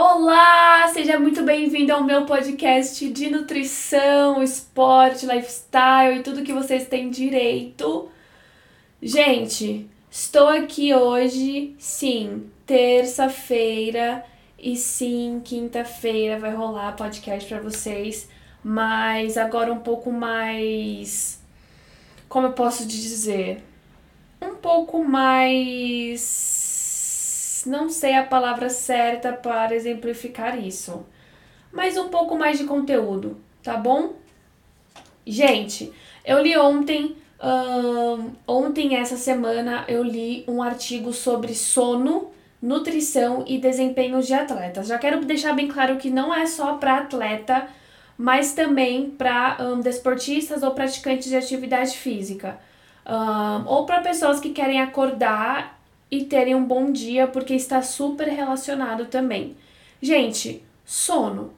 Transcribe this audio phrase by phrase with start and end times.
[0.00, 6.86] Olá, seja muito bem-vindo ao meu podcast de nutrição, esporte, lifestyle e tudo que vocês
[6.86, 8.08] têm direito.
[9.02, 14.24] Gente, estou aqui hoje, sim, terça-feira
[14.56, 18.28] e sim, quinta-feira vai rolar podcast para vocês,
[18.62, 21.42] mas agora um pouco mais
[22.28, 23.64] como eu posso dizer?
[24.40, 26.57] Um pouco mais
[27.66, 31.06] não sei a palavra certa para exemplificar isso,
[31.72, 34.14] mas um pouco mais de conteúdo, tá bom?
[35.26, 35.92] Gente,
[36.24, 37.16] eu li ontem,
[38.46, 42.30] ontem essa semana eu li um artigo sobre sono,
[42.60, 44.88] nutrição e desempenho de atletas.
[44.88, 47.68] Já quero deixar bem claro que não é só para atleta,
[48.16, 52.58] mas também para desportistas ou praticantes de atividade física.
[53.66, 55.77] Ou para pessoas que querem acordar
[56.10, 59.56] e terem um bom dia, porque está super relacionado também.
[60.00, 61.52] Gente, sono.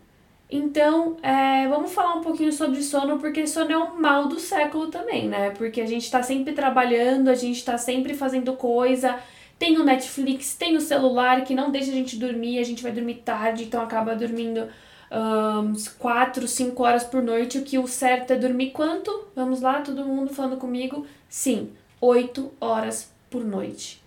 [0.50, 4.88] Então, é, vamos falar um pouquinho sobre sono, porque sono é um mal do século
[4.88, 5.50] também, né?
[5.50, 9.16] Porque a gente está sempre trabalhando, a gente está sempre fazendo coisa.
[9.58, 12.91] Tem o Netflix, tem o celular que não deixa a gente dormir, a gente vai
[12.91, 14.66] dormir tarde, então acaba dormindo
[15.12, 17.58] um, 4, 5 horas por noite.
[17.58, 19.28] O que o certo é dormir quanto?
[19.36, 21.06] Vamos lá, todo mundo falando comigo?
[21.28, 24.00] Sim, 8 horas por noite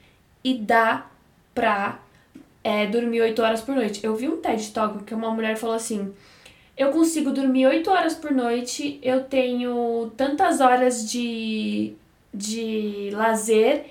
[0.43, 1.07] e dá
[1.53, 1.99] pra
[2.63, 4.03] é, dormir 8 horas por noite.
[4.03, 6.13] Eu vi um TED Talk que uma mulher falou assim:
[6.77, 11.93] eu consigo dormir 8 horas por noite, eu tenho tantas horas de,
[12.33, 13.85] de lazer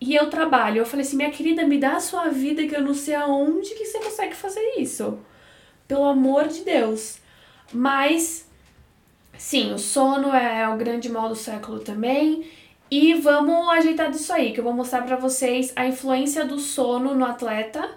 [0.00, 0.78] e eu trabalho.
[0.78, 3.74] Eu falei assim: minha querida, me dá a sua vida que eu não sei aonde
[3.74, 5.18] que você consegue fazer isso.
[5.86, 7.18] Pelo amor de Deus.
[7.72, 8.48] Mas,
[9.36, 12.44] sim, o sono é o grande mal do século também.
[12.94, 17.14] E vamos ajeitar disso aí, que eu vou mostrar para vocês a influência do sono
[17.14, 17.88] no atleta,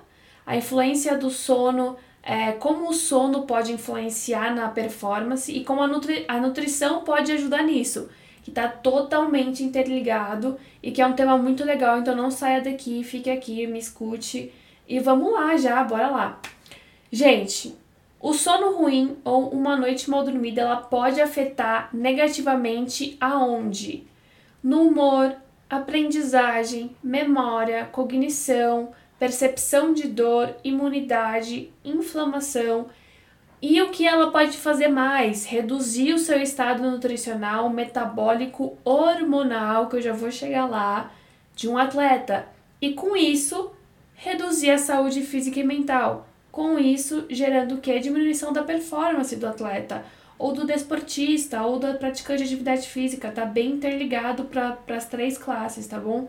[0.46, 5.88] a influência do sono, é, como o sono pode influenciar na performance e como a,
[5.88, 8.10] nutri a nutrição pode ajudar nisso,
[8.42, 13.04] que está totalmente interligado e que é um tema muito legal, então não saia daqui,
[13.04, 14.54] fique aqui, me escute
[14.88, 16.40] e vamos lá já, bora lá.
[17.12, 17.76] Gente,
[18.18, 24.15] o sono ruim ou uma noite mal dormida, ela pode afetar negativamente aonde?
[24.66, 25.36] No humor,
[25.70, 28.90] aprendizagem, memória, cognição,
[29.20, 32.88] percepção de dor, imunidade, inflamação.
[33.62, 35.46] E o que ela pode fazer mais?
[35.46, 41.12] Reduzir o seu estado nutricional, metabólico, hormonal, que eu já vou chegar lá,
[41.56, 42.48] de um atleta.
[42.82, 43.72] E com isso,
[44.16, 46.28] reduzir a saúde física e mental.
[46.52, 48.00] Com isso, gerando o que?
[48.00, 50.04] Diminuição da performance do atleta
[50.38, 55.38] ou do desportista, ou da praticante de atividade física, tá bem interligado para as três
[55.38, 56.28] classes, tá bom?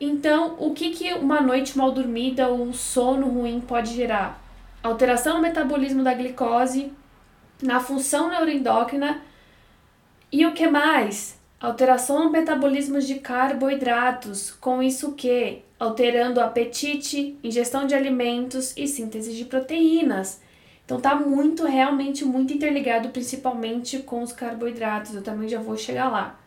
[0.00, 4.42] Então, o que, que uma noite mal dormida ou um sono ruim pode gerar?
[4.82, 6.92] Alteração no metabolismo da glicose,
[7.62, 9.22] na função neuroendócrina
[10.30, 11.40] e o que mais?
[11.60, 15.62] Alteração no metabolismo de carboidratos, com isso que?
[15.78, 20.40] Alterando o apetite, ingestão de alimentos e síntese de proteínas.
[20.84, 25.14] Então tá muito, realmente muito interligado, principalmente com os carboidratos.
[25.14, 26.38] Eu também já vou chegar lá.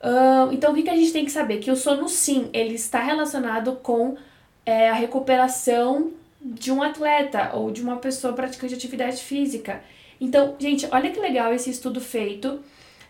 [0.00, 1.58] Uh, então o que, que a gente tem que saber?
[1.58, 4.16] Que o sono sim, ele está relacionado com
[4.64, 9.82] é, a recuperação de um atleta ou de uma pessoa praticante de atividade física.
[10.20, 12.60] Então, gente, olha que legal esse estudo feito.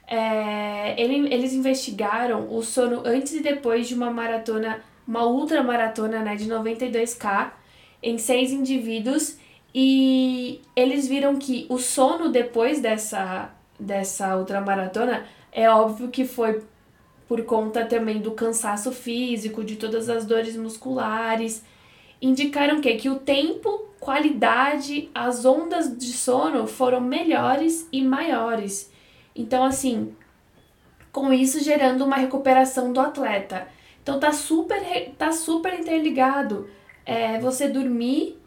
[0.07, 6.37] É, ele, eles investigaram o sono antes e depois de uma maratona, uma ultramaratona né,
[6.37, 7.51] de 92K
[8.03, 9.37] em seis indivíduos
[9.81, 16.65] e eles viram que o sono depois dessa, dessa ultramaratona é óbvio que foi
[17.29, 21.63] por conta também do cansaço físico, de todas as dores musculares.
[22.21, 28.91] Indicaram que, que o tempo, qualidade, as ondas de sono foram melhores e maiores.
[29.33, 30.13] Então, assim,
[31.13, 33.69] com isso gerando uma recuperação do atleta.
[34.03, 34.83] Então tá super,
[35.17, 36.69] tá super interligado.
[37.07, 38.39] É, você dormir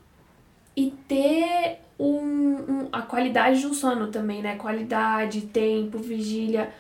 [0.75, 4.55] e ter um, um, a qualidade do sono também, né?
[4.55, 6.73] Qualidade, tempo, vigília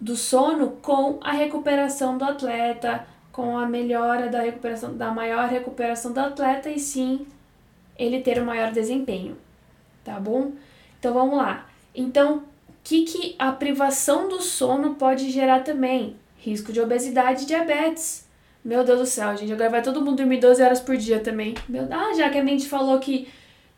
[0.00, 6.12] do sono com a recuperação do atleta, com a melhora da recuperação, da maior recuperação
[6.12, 7.26] do atleta e sim
[7.98, 9.36] ele ter o maior desempenho,
[10.04, 10.52] tá bom?
[10.98, 11.66] Então vamos lá.
[11.94, 12.38] Então,
[12.68, 16.16] o que, que a privação do sono pode gerar também?
[16.36, 18.23] Risco de obesidade e diabetes
[18.64, 19.52] meu Deus do céu, gente.
[19.52, 21.54] Agora vai todo mundo dormir 12 horas por dia também.
[21.68, 23.28] Meu, ah, já que a mente falou que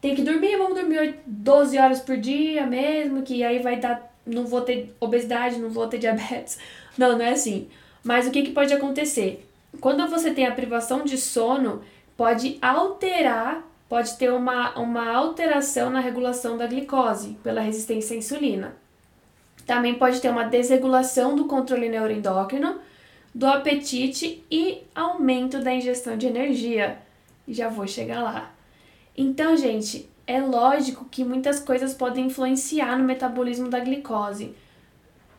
[0.00, 4.14] tem que dormir, vamos dormir 12 horas por dia mesmo, que aí vai dar.
[4.24, 6.58] Não vou ter obesidade, não vou ter diabetes.
[6.98, 7.68] Não, não é assim.
[8.02, 9.46] Mas o que, que pode acontecer?
[9.82, 11.82] Quando você tem a privação de sono,
[12.16, 18.76] pode alterar pode ter uma, uma alteração na regulação da glicose pela resistência à insulina.
[19.64, 22.78] Também pode ter uma desregulação do controle neuroendócrino,
[23.36, 26.96] do apetite e aumento da ingestão de energia.
[27.46, 28.50] Já vou chegar lá.
[29.14, 34.54] Então, gente, é lógico que muitas coisas podem influenciar no metabolismo da glicose.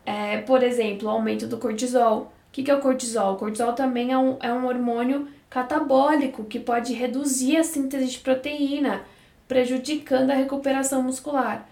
[0.06, 2.32] É, por exemplo, o aumento do cortisol.
[2.48, 3.34] O que, é o cortisol?
[3.34, 8.18] O cortisol também é um, é um hormônio catabólico que pode reduzir a síntese de
[8.20, 9.02] proteína,
[9.48, 11.68] prejudicando a recuperação muscular.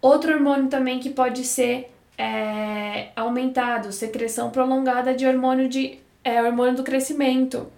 [0.00, 6.76] Outro hormônio também que pode ser é, aumentado, secreção prolongada de hormônio de é, hormônio
[6.76, 7.70] do crescimento.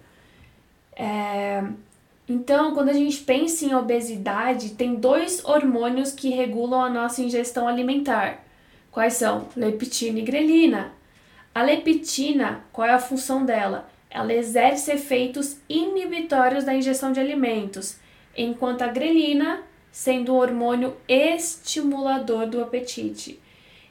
[0.95, 1.63] É,
[2.27, 7.67] então, quando a gente pensa em obesidade, tem dois hormônios que regulam a nossa ingestão
[7.67, 8.43] alimentar.
[8.91, 9.47] Quais são?
[9.55, 10.91] Leptina e grelina.
[11.53, 13.89] A leptina, qual é a função dela?
[14.09, 17.97] ela exerce efeitos inibitórios da ingestão de alimentos,
[18.35, 19.61] enquanto a grelina
[19.91, 23.39] sendo um hormônio estimulador do apetite.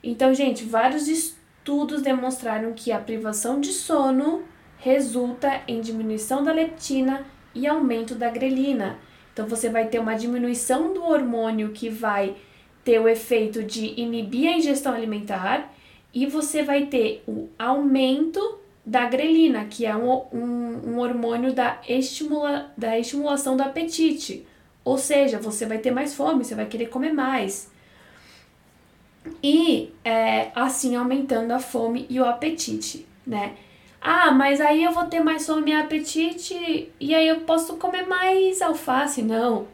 [0.03, 4.43] Então, gente, vários estudos demonstraram que a privação de sono
[4.79, 8.99] resulta em diminuição da leptina e aumento da grelina.
[9.33, 12.37] Então, você vai ter uma diminuição do hormônio que vai
[12.85, 15.73] ter o efeito de inibir a ingestão alimentar
[16.15, 21.79] e você vai ter o aumento da grelina, que é um, um, um hormônio da,
[21.87, 24.47] estimula, da estimulação do apetite.
[24.83, 27.71] Ou seja, você vai ter mais fome, você vai querer comer mais.
[29.43, 33.55] E é, assim aumentando a fome e o apetite, né?
[34.01, 38.07] Ah, mas aí eu vou ter mais fome e apetite e aí eu posso comer
[38.07, 39.23] mais alface.
[39.23, 39.67] Não.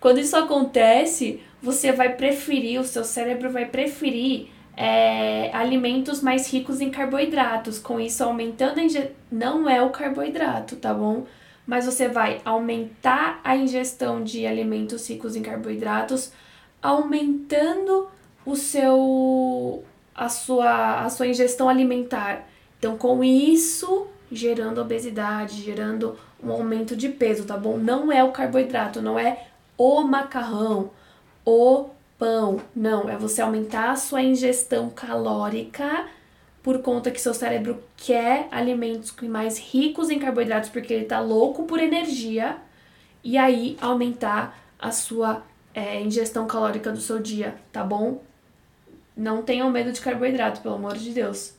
[0.00, 6.80] Quando isso acontece, você vai preferir, o seu cérebro vai preferir é, alimentos mais ricos
[6.80, 9.12] em carboidratos, com isso aumentando a ingestão.
[9.30, 11.26] Não é o carboidrato, tá bom?
[11.66, 16.32] Mas você vai aumentar a ingestão de alimentos ricos em carboidratos,
[16.82, 18.08] aumentando
[18.46, 22.46] o seu a sua a sua ingestão alimentar.
[22.78, 27.78] Então, com isso, gerando obesidade, gerando um aumento de peso, tá bom?
[27.78, 29.46] Não é o carboidrato, não é
[29.78, 30.90] o macarrão,
[31.44, 31.88] o
[32.18, 32.60] pão.
[32.74, 36.06] Não, é você aumentar a sua ingestão calórica
[36.62, 41.64] por conta que seu cérebro quer alimentos mais ricos em carboidratos porque ele tá louco
[41.64, 42.56] por energia
[43.22, 45.42] e aí aumentar a sua
[45.74, 48.22] é, ingestão calórica do seu dia, tá bom?
[49.16, 51.54] Não tenham medo de carboidrato, pelo amor de Deus.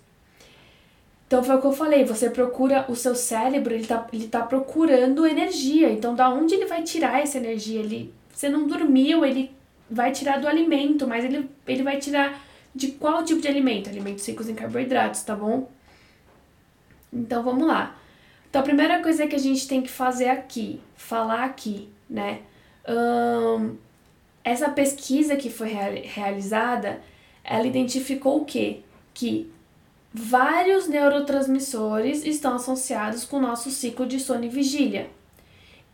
[1.27, 4.41] Então foi o que eu falei, você procura, o seu cérebro, ele tá, ele tá
[4.43, 5.91] procurando energia.
[5.91, 7.79] Então da onde ele vai tirar essa energia?
[7.79, 9.51] Ele, você não dormiu, ele
[9.89, 12.41] vai tirar do alimento, mas ele, ele vai tirar
[12.73, 13.89] de qual tipo de alimento?
[13.89, 15.69] Alimentos ricos em carboidratos, tá bom?
[17.11, 17.95] Então vamos lá.
[18.49, 22.41] Então a primeira coisa que a gente tem que fazer aqui, falar aqui, né?
[24.43, 27.01] Essa pesquisa que foi realizada,
[27.45, 28.79] ela identificou o quê?
[29.13, 29.51] Que
[30.13, 35.09] vários neurotransmissores estão associados com o nosso ciclo de sono e vigília.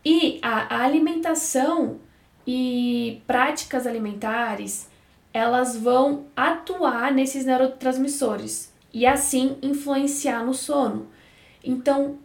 [0.04, 1.98] E a alimentação
[2.46, 4.88] e práticas alimentares,
[5.32, 11.08] elas vão atuar nesses neurotransmissores e assim influenciar no sono.
[11.62, 12.18] Então,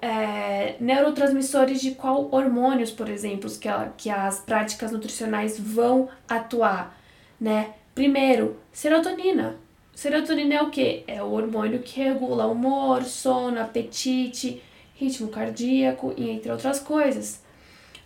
[0.00, 6.96] é, neurotransmissores de qual hormônios, por exemplo, que, que as práticas nutricionais vão atuar,
[7.40, 7.74] né?
[7.98, 9.56] Primeiro, serotonina.
[9.92, 11.02] Serotonina é o que?
[11.08, 14.62] É o hormônio que regula humor, sono, apetite,
[14.94, 17.42] ritmo cardíaco e entre outras coisas.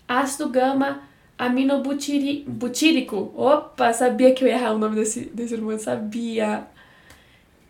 [0.08, 1.02] Ácido gama
[1.36, 3.34] aminobutírico.
[3.36, 6.66] Opa, sabia que eu ia errar o nome desse, desse hormônio, sabia.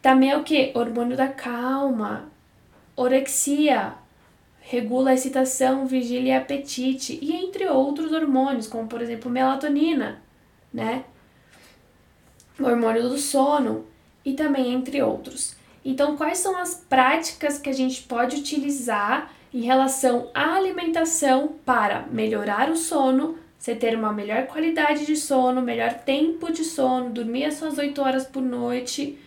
[0.00, 0.70] Também é o que?
[0.76, 2.30] Hormônio da calma,
[2.94, 3.94] orexia,
[4.60, 10.22] regula a excitação, vigília e apetite, e entre outros hormônios, como por exemplo melatonina,
[10.72, 11.04] né?
[12.62, 13.86] O hormônio do sono,
[14.24, 15.56] e também entre outros.
[15.84, 22.06] Então, quais são as práticas que a gente pode utilizar em relação à alimentação para
[22.10, 27.44] melhorar o sono, você ter uma melhor qualidade de sono, melhor tempo de sono, dormir
[27.44, 29.18] as suas 8 horas por noite,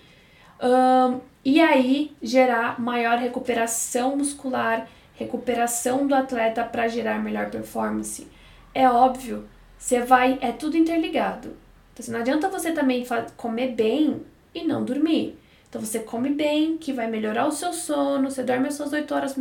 [0.62, 8.27] um, e aí gerar maior recuperação muscular, recuperação do atleta para gerar melhor performance.
[8.74, 11.65] É óbvio, você vai, é tudo interligado.
[11.96, 13.06] Então, assim, não adianta você também
[13.38, 14.22] comer bem
[14.54, 15.38] e não dormir.
[15.70, 19.16] Então você come bem, que vai melhorar o seu sono, você dorme as suas 8
[19.16, 19.40] horas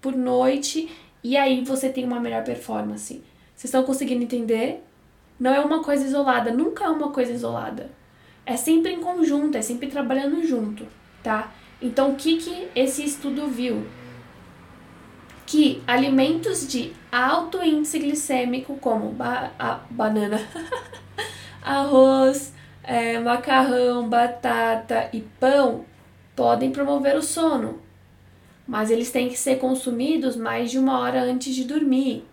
[0.00, 0.90] por noite
[1.22, 3.22] e aí você tem uma melhor performance.
[3.54, 4.82] Vocês estão conseguindo entender?
[5.38, 7.88] Não é uma coisa isolada, nunca é uma coisa isolada.
[8.44, 10.84] É sempre em conjunto, é sempre trabalhando junto,
[11.22, 11.52] tá?
[11.80, 13.84] Então, o que, que esse estudo viu?
[15.52, 20.40] que alimentos de alto índice glicêmico, como ba a banana,
[21.62, 22.52] arroz,
[22.82, 25.84] é, macarrão, batata e pão,
[26.34, 27.80] podem promover o sono,
[28.66, 32.24] mas eles têm que ser consumidos mais de uma hora antes de dormir,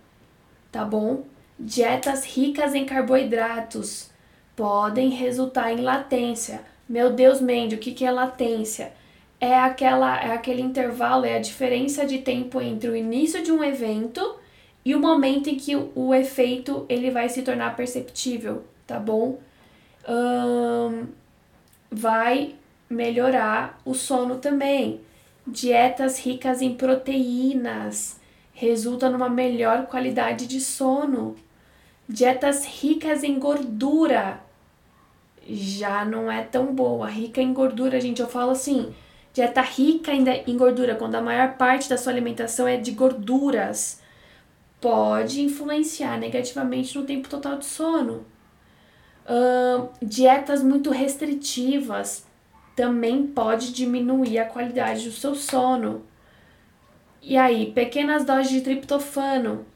[0.72, 1.24] tá bom?
[1.60, 4.10] Dietas ricas em carboidratos
[4.56, 6.62] podem resultar em latência.
[6.88, 8.94] Meu Deus, Mandy, o que, é latência?
[9.40, 13.64] É, aquela, é aquele intervalo, é a diferença de tempo entre o início de um
[13.64, 14.36] evento
[14.84, 19.40] e o momento em que o, o efeito ele vai se tornar perceptível, tá bom?
[20.08, 21.06] Hum,
[21.92, 22.56] vai
[22.90, 25.02] melhorar o sono também.
[25.46, 28.20] Dietas ricas em proteínas
[28.52, 31.36] resultam numa melhor qualidade de sono.
[32.08, 34.42] Dietas ricas em gordura
[35.48, 37.08] já não é tão boa.
[37.08, 38.94] Rica em gordura, gente, eu falo assim,
[39.32, 44.02] dieta rica em gordura, quando a maior parte da sua alimentação é de gorduras,
[44.82, 48.26] pode influenciar negativamente no tempo total de sono.
[49.30, 52.26] Uh, dietas muito restritivas
[52.76, 56.04] também pode diminuir a qualidade do seu sono.
[57.22, 59.68] E aí, pequenas doses de triptofano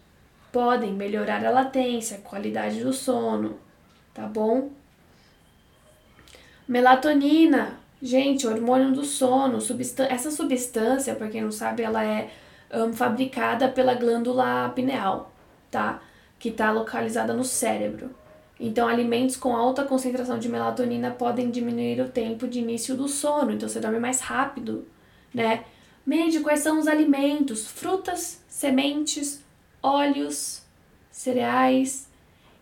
[0.52, 3.60] podem melhorar a latência, a qualidade do sono,
[4.14, 4.72] tá bom?
[6.68, 9.60] Melatonina, gente, hormônio do sono.
[9.62, 12.32] Substan essa substância, para quem não sabe, ela é
[12.74, 15.32] um, fabricada pela glândula pineal,
[15.70, 16.02] tá?
[16.40, 18.23] Que está localizada no cérebro.
[18.60, 23.52] Então, alimentos com alta concentração de melatonina podem diminuir o tempo de início do sono,
[23.52, 24.88] então você dorme mais rápido,
[25.34, 25.66] né?
[26.06, 29.44] Mede quais são os alimentos: frutas, sementes,
[29.82, 30.62] óleos,
[31.12, 32.08] cereais.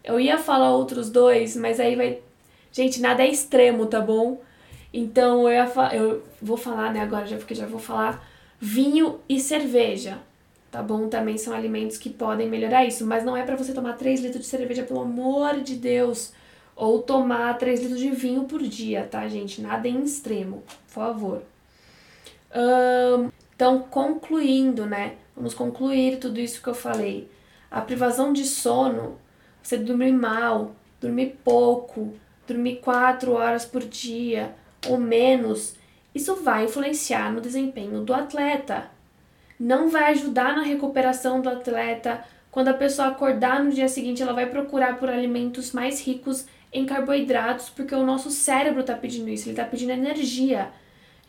[0.03, 2.21] Eu ia falar outros dois, mas aí vai
[2.71, 4.41] Gente, nada é extremo, tá bom?
[4.93, 8.25] Então eu, eu vou falar, né, agora já porque já vou falar
[8.59, 10.19] vinho e cerveja,
[10.71, 11.09] tá bom?
[11.09, 14.43] Também são alimentos que podem melhorar isso, mas não é para você tomar 3 litros
[14.43, 16.33] de cerveja, pelo amor de Deus,
[16.75, 19.61] ou tomar 3 litros de vinho por dia, tá, gente?
[19.61, 21.43] Nada em extremo, por favor.
[22.55, 25.15] Um, então, concluindo, né?
[25.35, 27.29] Vamos concluir tudo isso que eu falei.
[27.69, 29.17] A privação de sono,
[29.61, 32.13] você dormir mal, dormir pouco,
[32.47, 34.55] dormir quatro horas por dia
[34.87, 35.75] ou menos,
[36.13, 38.89] isso vai influenciar no desempenho do atleta.
[39.61, 42.25] Não vai ajudar na recuperação do atleta.
[42.49, 46.83] Quando a pessoa acordar no dia seguinte, ela vai procurar por alimentos mais ricos em
[46.83, 50.69] carboidratos, porque o nosso cérebro está pedindo isso, ele está pedindo energia.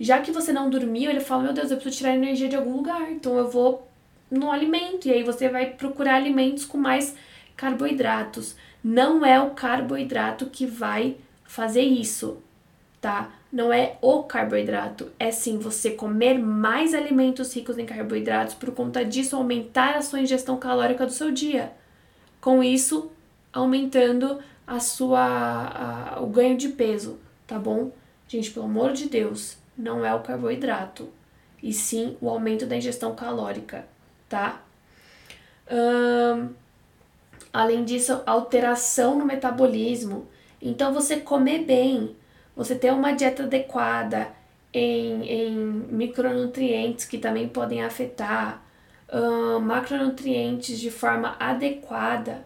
[0.01, 2.75] Já que você não dormiu, ele fala: Meu Deus, eu preciso tirar energia de algum
[2.75, 3.87] lugar, então eu vou
[4.31, 5.09] no alimento.
[5.09, 7.15] E aí você vai procurar alimentos com mais
[7.55, 8.57] carboidratos.
[8.83, 12.43] Não é o carboidrato que vai fazer isso,
[12.99, 13.31] tá?
[13.53, 19.05] Não é o carboidrato, é sim você comer mais alimentos ricos em carboidratos por conta
[19.05, 21.73] disso aumentar a sua ingestão calórica do seu dia.
[22.41, 23.13] Com isso,
[23.53, 27.93] aumentando a sua a, o ganho de peso, tá bom?
[28.27, 31.11] Gente, pelo amor de Deus, não é o carboidrato,
[31.63, 33.87] e sim o aumento da ingestão calórica,
[34.29, 34.63] tá?
[37.53, 40.27] Além disso, alteração no metabolismo.
[40.61, 42.17] Então, você comer bem,
[42.55, 44.29] você ter uma dieta adequada
[44.73, 45.57] em, em
[45.91, 48.63] micronutrientes que também podem afetar,
[49.13, 52.45] uh, macronutrientes de forma adequada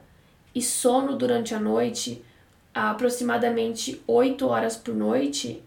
[0.54, 2.25] e sono durante a noite,
[2.75, 5.62] aproximadamente 8 horas por noite,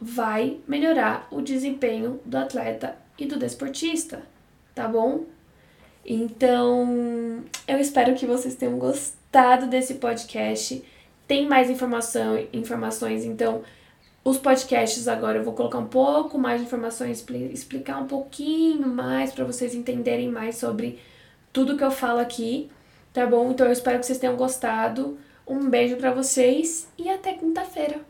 [0.00, 4.22] vai melhorar o desempenho do atleta e do desportista,
[4.74, 5.24] tá bom?
[6.04, 10.82] Então, eu espero que vocês tenham gostado desse podcast.
[11.28, 13.62] Tem mais informação, informações, então
[14.24, 19.30] os podcasts agora eu vou colocar um pouco mais de informações, explicar um pouquinho mais
[19.30, 20.98] para vocês entenderem mais sobre
[21.52, 22.70] tudo que eu falo aqui,
[23.12, 23.50] tá bom?
[23.50, 25.18] Então eu espero que vocês tenham gostado.
[25.46, 28.00] Um beijo para vocês e até quinta-feira.